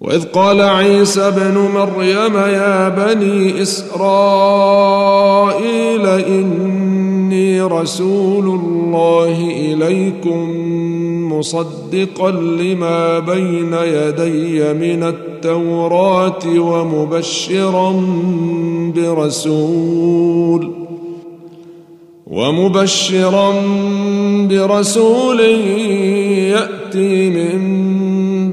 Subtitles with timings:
[0.00, 4.06] وإذ قال عيسى ابن مريم يا بني إسرائيل
[6.06, 10.50] إني رسول الله إليكم
[11.32, 17.92] مصدقا لما بين يدي من التوراة ومبشرا
[18.96, 20.70] برسول
[22.26, 23.52] ومبشرا
[24.50, 25.40] برسول
[26.50, 27.89] يأتي من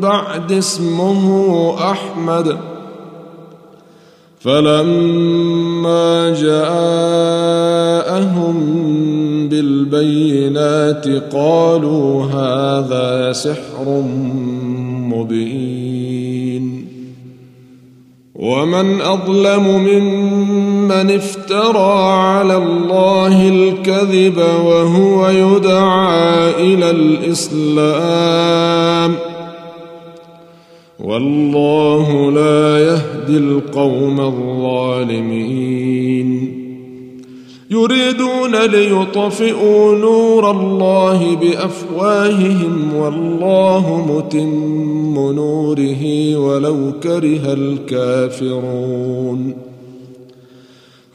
[0.07, 2.57] بعد اسمه أحمد.
[4.39, 7.47] فلما جاءهم
[9.49, 14.03] بالبينات قالوا هذا سحر
[15.13, 16.87] مبين.
[18.35, 28.47] ومن أظلم ممن افترى على الله الكذب وهو يدعى إلى الإسلام.
[31.07, 35.87] والله لا يهدي القوم الظالمين.
[37.71, 49.53] يريدون ليطفئوا نور الله بأفواههم والله متم نوره ولو كره الكافرون.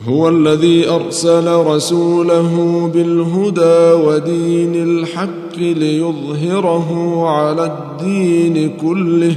[0.08, 9.36] هو الذي أرسل رسوله بالهدى ودين الحق ليظهره على الدين كله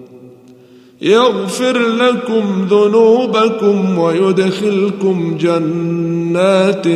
[1.01, 6.87] يغفر لكم ذنوبكم ويدخلكم جنات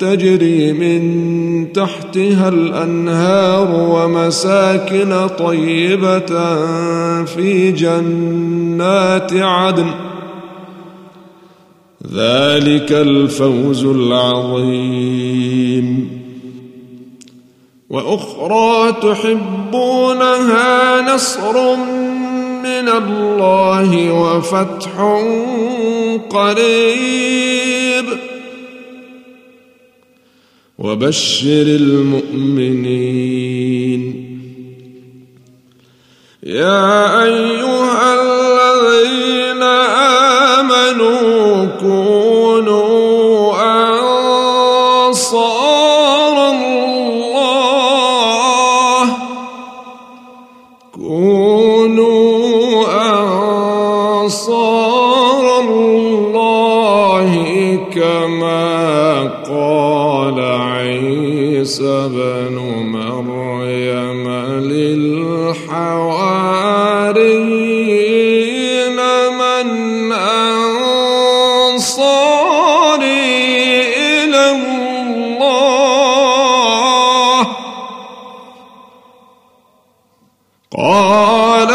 [0.00, 6.26] تجري من تحتها الأنهار ومساكن طيبة
[7.24, 9.90] في جنات عدن.
[12.12, 15.02] ذلك الفوز العظيم.
[17.90, 20.60] وأخرى تحبونها
[21.14, 21.76] نصر
[22.82, 24.90] من الله وفتح
[26.30, 28.04] قريب.
[30.78, 33.02] وبشر المؤمنين.
[36.42, 39.62] يا أيها الذين
[40.62, 43.52] آمنوا كونوا
[45.06, 45.62] أنصار
[46.50, 46.81] الله
[57.90, 62.56] كما قال عيسى بن
[62.92, 64.28] مريم
[64.60, 65.78] للحواريين
[69.38, 69.68] من
[71.72, 72.12] أنصاري
[73.96, 75.32] إلى الله.
[80.78, 81.70] قال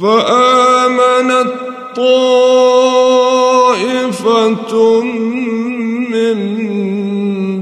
[0.00, 1.52] فآمنت
[1.96, 3.12] طائفة
[6.10, 6.38] من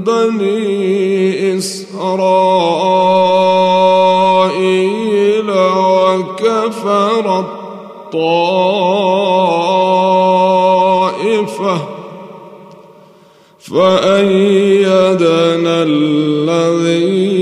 [0.03, 1.97] بني إسرائيل
[5.77, 7.45] وكفرت
[8.13, 8.57] طائفة
[13.59, 15.27] فأيدنا
[15.83, 17.36] الذي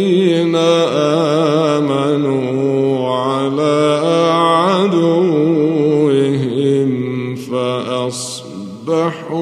[8.05, 9.37] فأصبحوا